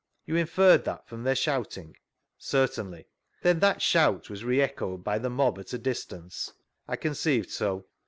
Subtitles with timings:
[0.25, 1.95] You inferred that from their shouting?—
[2.39, 3.05] Certainly.
[3.43, 6.51] Then that shout was re«choed by the mob at a distance?—!
[7.01, 7.85] conceived so.